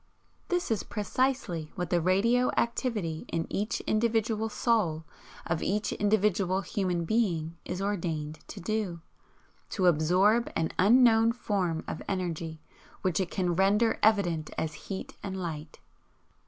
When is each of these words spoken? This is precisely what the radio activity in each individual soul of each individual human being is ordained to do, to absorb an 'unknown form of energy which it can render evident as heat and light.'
This 0.47 0.71
is 0.71 0.81
precisely 0.81 1.71
what 1.75 1.91
the 1.91 2.01
radio 2.01 2.49
activity 2.57 3.25
in 3.27 3.45
each 3.53 3.81
individual 3.81 4.49
soul 4.49 5.05
of 5.45 5.61
each 5.61 5.93
individual 5.93 6.61
human 6.61 7.05
being 7.05 7.57
is 7.65 7.83
ordained 7.83 8.39
to 8.47 8.59
do, 8.59 9.01
to 9.69 9.85
absorb 9.85 10.51
an 10.55 10.71
'unknown 10.79 11.33
form 11.33 11.83
of 11.87 12.01
energy 12.09 12.59
which 13.03 13.19
it 13.19 13.29
can 13.29 13.55
render 13.55 13.99
evident 14.01 14.49
as 14.57 14.73
heat 14.89 15.13
and 15.21 15.37
light.' 15.39 15.77